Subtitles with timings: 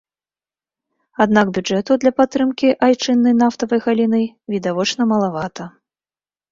[1.25, 4.27] Аднак бюджэту для падтрымкі айчыннай нафтавай галіны
[4.57, 5.63] відавочна малавата.